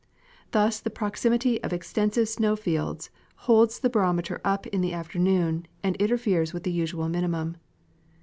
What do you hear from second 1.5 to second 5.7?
of extensive snow fields holds the barometer up in the afternoon